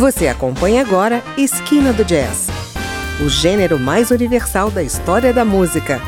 [0.00, 2.48] Você acompanha agora Esquina do Jazz,
[3.22, 6.00] o gênero mais universal da história da música.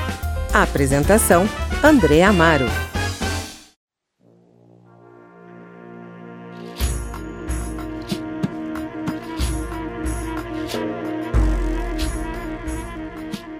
[0.50, 1.46] A apresentação:
[1.84, 2.64] André Amaro.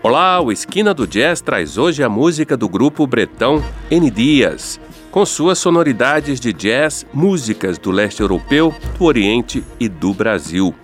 [0.02, 4.80] Olá, o Esquina do Jazz traz hoje a música do grupo bretão N Dias,
[5.12, 10.74] com suas sonoridades de jazz, músicas do leste europeu, do Oriente e do Brasil.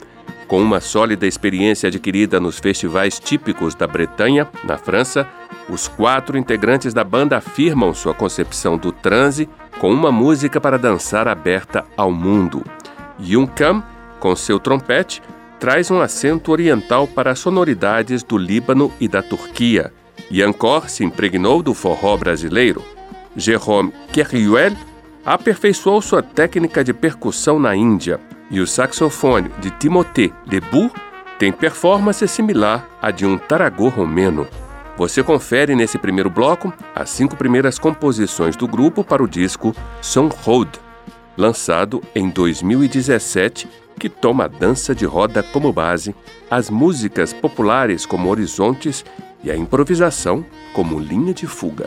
[0.47, 5.27] Com uma sólida experiência adquirida nos festivais típicos da Bretanha, na França,
[5.67, 9.49] os quatro integrantes da banda afirmam sua concepção do transe
[9.81, 12.63] com uma música para dançar aberta ao mundo.
[13.19, 13.83] Yun Kam,
[14.21, 15.23] com seu trompete,
[15.59, 19.91] traz um acento oriental para as sonoridades do Líbano e da Turquia.
[20.31, 22.98] Yancor se impregnou do forró brasileiro.
[23.37, 24.73] Jérôme Kerriuel
[25.25, 28.21] aperfeiçoou sua técnica de percussão na Índia.
[28.51, 30.91] E o saxofone de Timothée Debout
[31.39, 34.47] tem performance similar à de um taragô romeno.
[34.97, 40.35] Você confere nesse primeiro bloco as cinco primeiras composições do grupo para o disco Song
[40.45, 40.71] Road,
[41.37, 43.69] lançado em 2017
[43.99, 46.15] que toma a dança de roda como base,
[46.51, 49.05] as músicas populares como horizontes
[49.43, 51.87] e a improvisação como linha de fuga.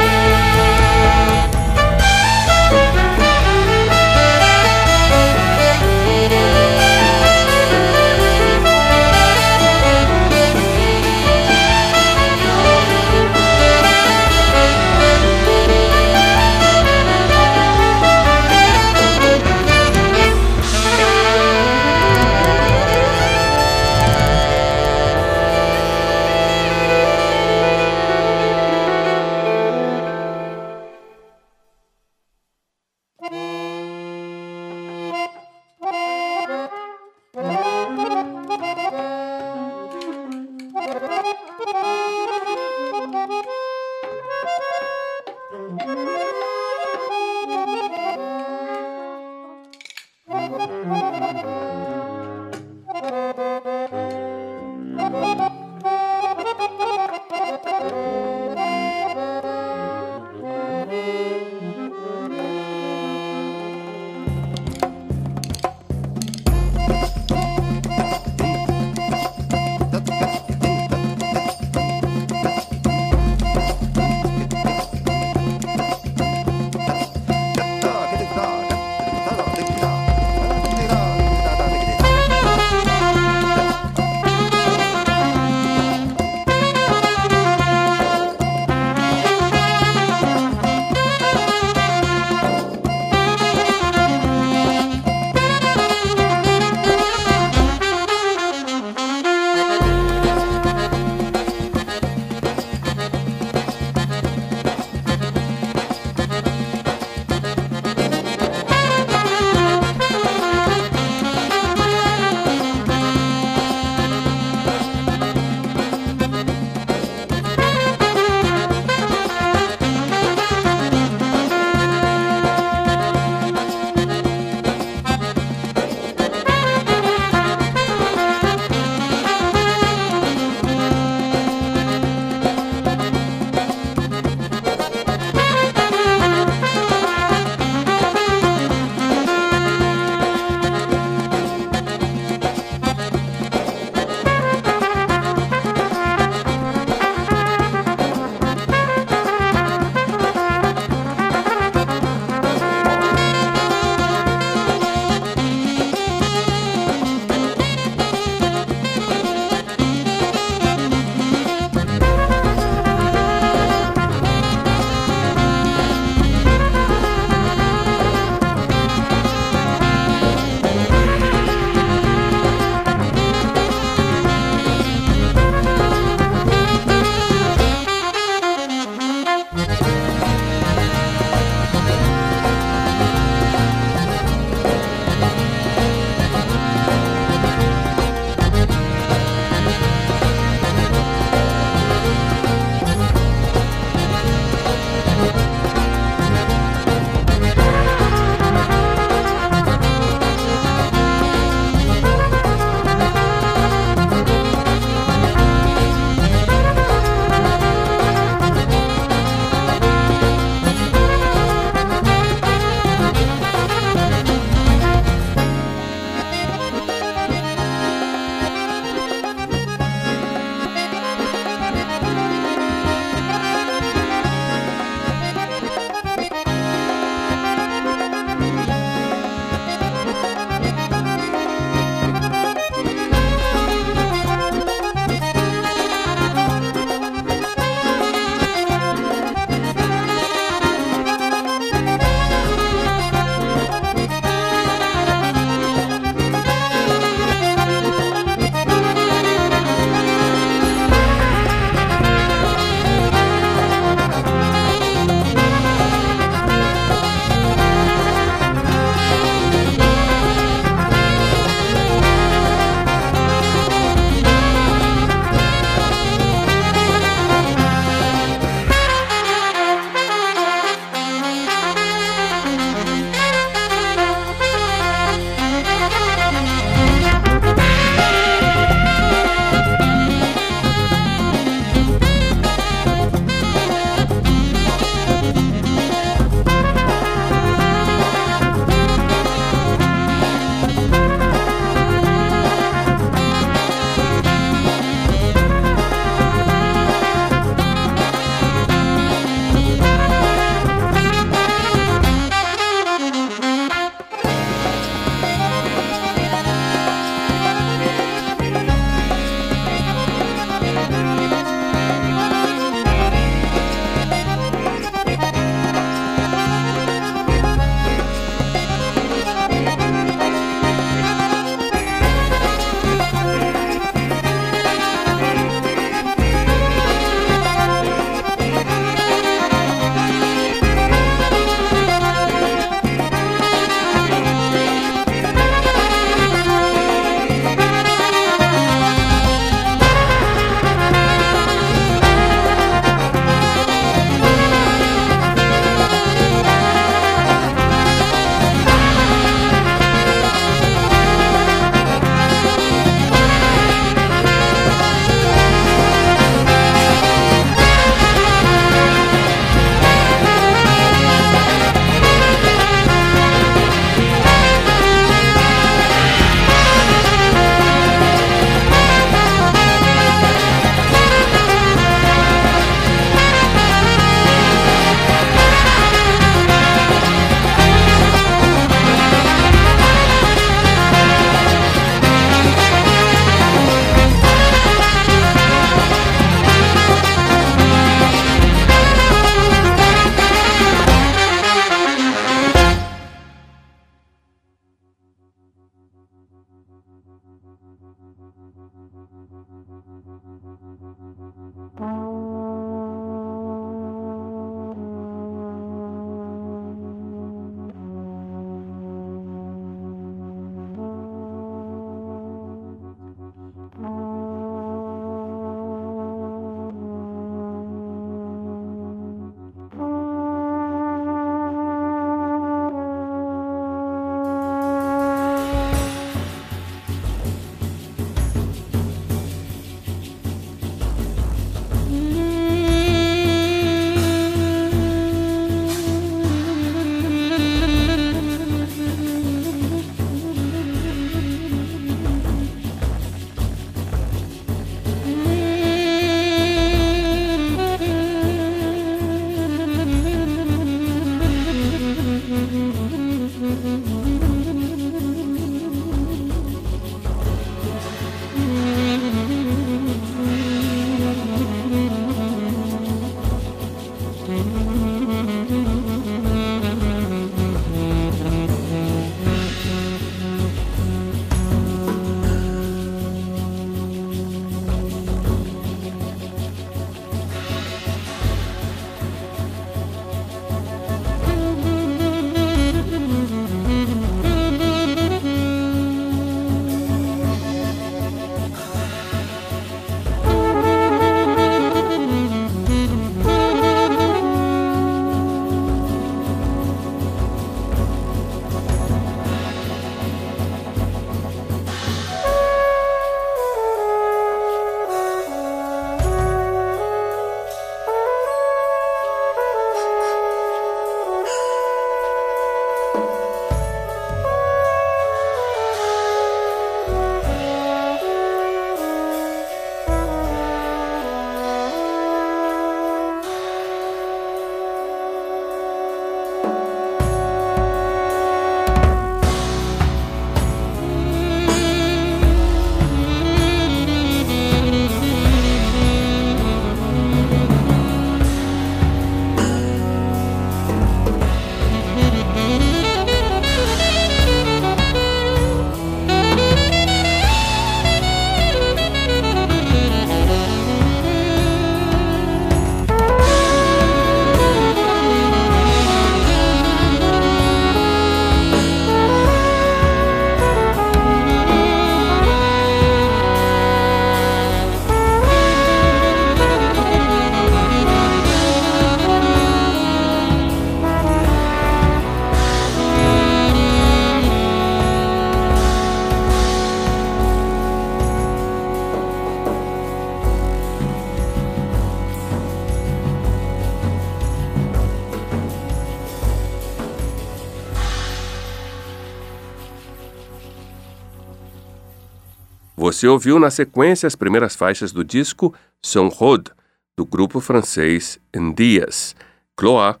[592.98, 596.48] Você ouviu na sequência as primeiras faixas do disco Son Rod,
[596.96, 599.14] do grupo francês Ndias,
[599.56, 600.00] Cloa,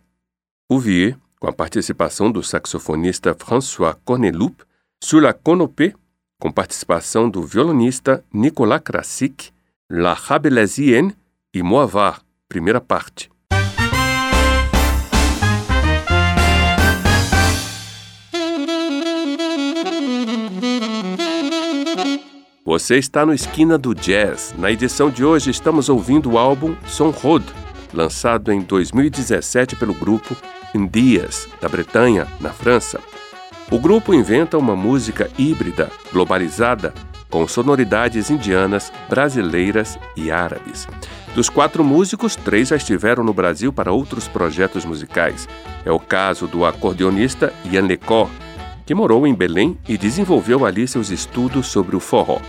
[0.68, 4.64] Ouvier, com a participação do saxofonista François Corneloup,
[5.00, 9.52] Sur la com participação do violonista Nicolas Krasik,
[9.88, 11.14] La Rabelaisienne
[11.54, 13.30] e Moavar, primeira parte.
[22.68, 24.54] Você está no Esquina do Jazz.
[24.58, 27.42] Na edição de hoje estamos ouvindo o álbum Son Rod,
[27.94, 30.36] lançado em 2017 pelo grupo
[30.74, 33.00] Indias, da Bretanha, na França.
[33.70, 36.92] O grupo inventa uma música híbrida, globalizada,
[37.30, 40.86] com sonoridades indianas, brasileiras e árabes.
[41.34, 45.48] Dos quatro músicos, três já estiveram no Brasil para outros projetos musicais.
[45.86, 48.28] É o caso do acordeonista Ian Lecó,
[48.88, 52.40] que morou em Belém e desenvolveu ali seus estudos sobre o forró.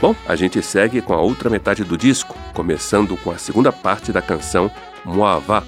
[0.00, 4.10] Bom, a gente segue com a outra metade do disco, começando com a segunda parte
[4.10, 4.68] da canção
[5.04, 5.62] Moavá,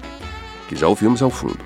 [0.67, 1.59] que já ouvimos ao fundo.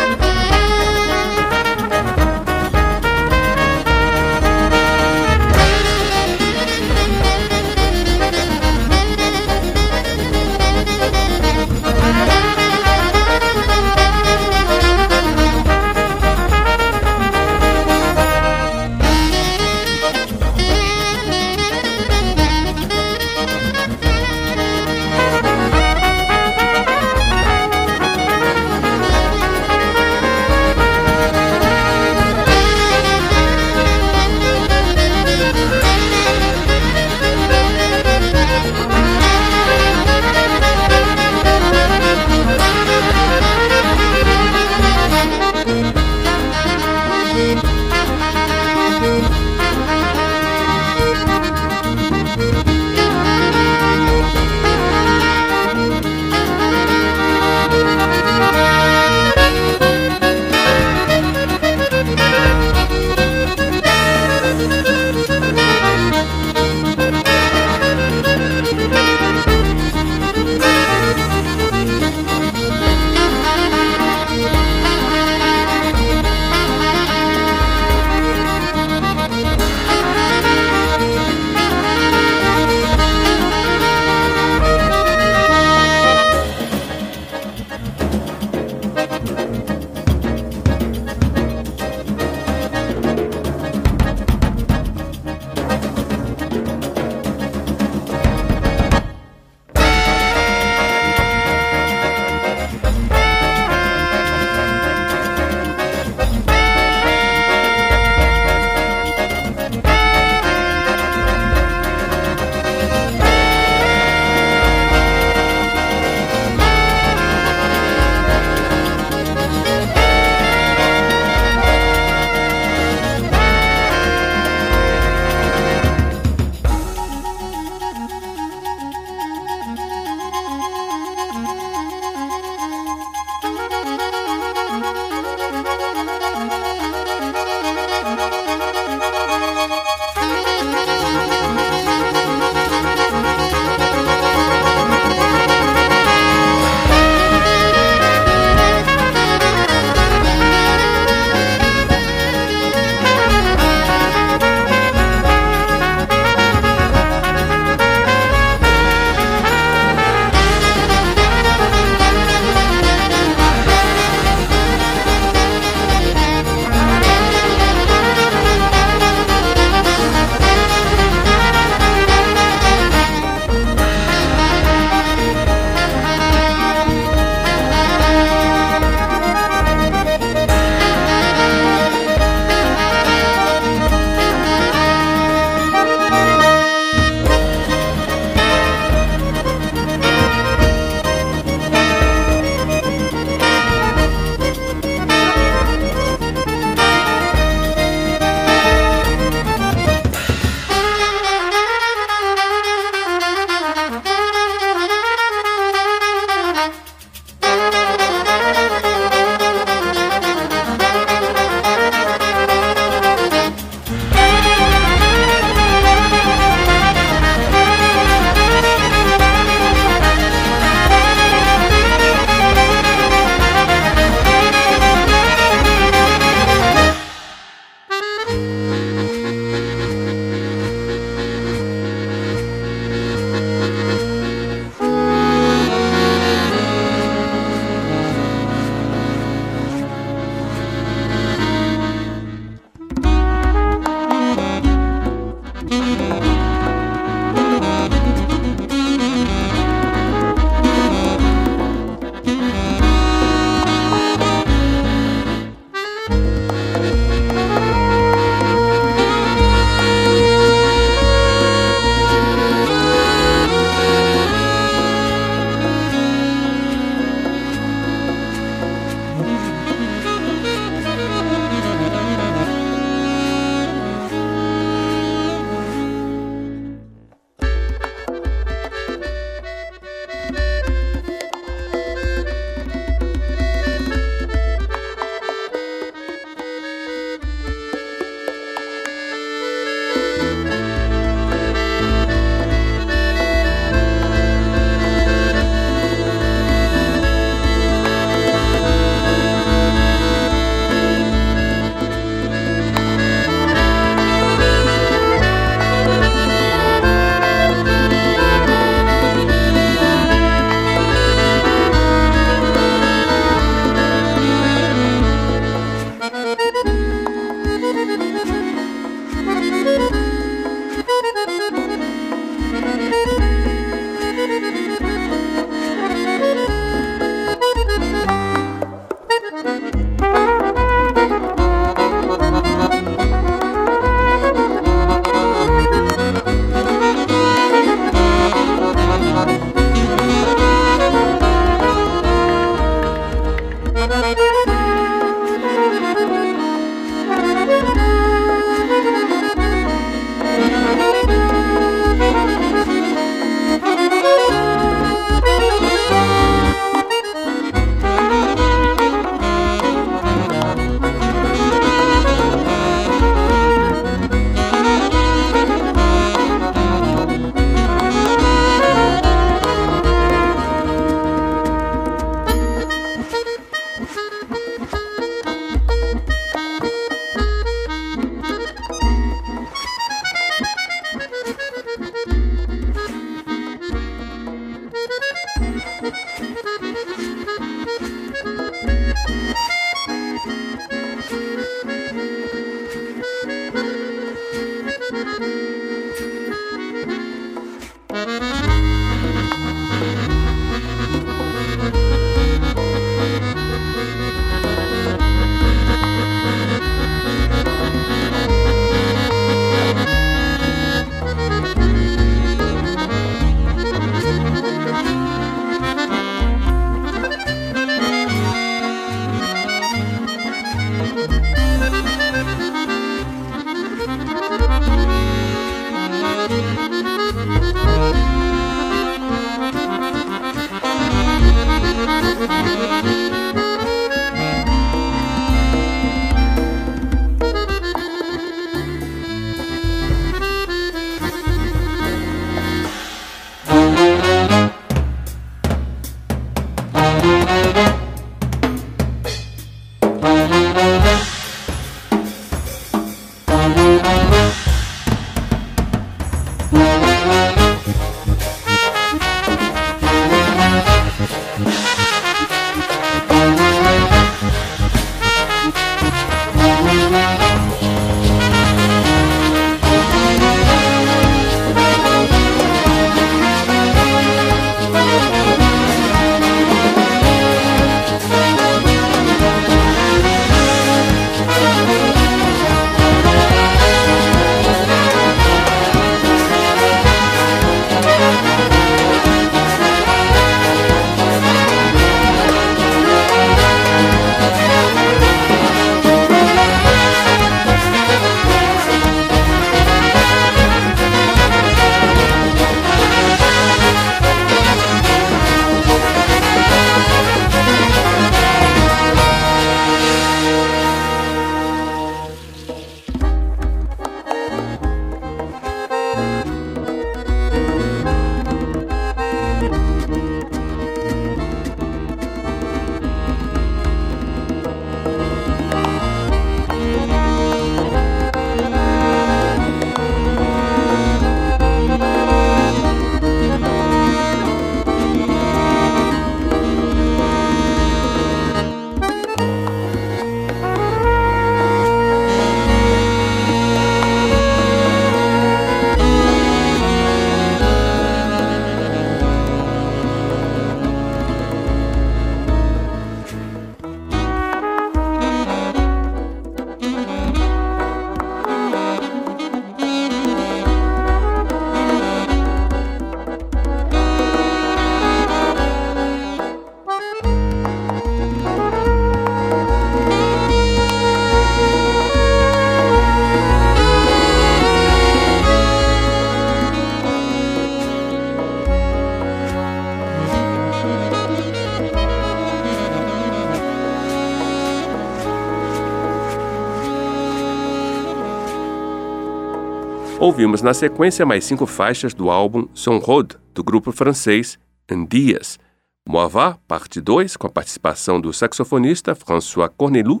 [590.14, 594.38] Ouvimos na sequência mais cinco faixas do álbum Son Rode, do grupo francês
[594.70, 595.40] Andias.
[595.84, 600.00] Moava, parte 2, com a participação do saxofonista François Cornelou.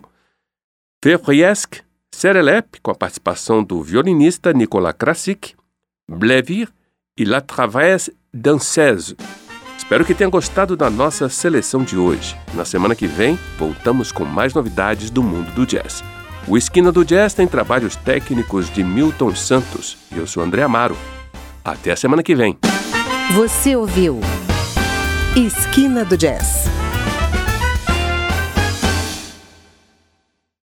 [1.02, 1.80] Fevriesque,
[2.12, 5.56] Serelep, com a participação do violinista Nicolas Krasik.
[6.08, 6.68] Blevir
[7.18, 9.16] e La Traverse Danseuse.
[9.76, 12.36] Espero que tenha gostado da nossa seleção de hoje.
[12.54, 16.04] Na semana que vem, voltamos com mais novidades do mundo do jazz.
[16.46, 20.96] O Esquina do Jazz tem trabalhos técnicos de Milton Santos eu sou André Amaro.
[21.64, 22.58] Até a semana que vem.
[23.32, 24.20] Você ouviu
[25.34, 26.73] Esquina do Jazz